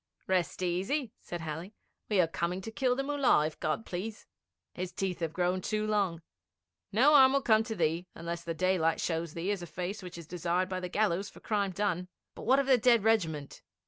[0.25, 1.75] 'Rest easy,' said Halley;
[2.09, 4.25] 'we are coming to kill the Mullah, if God please.
[4.73, 6.23] His teeth have grown too long.
[6.91, 10.17] No harm will come to thee unless the daylight shows thee as a face which
[10.17, 12.07] is desired by the gallows for crime done.
[12.33, 13.61] But what of the dead regiment?'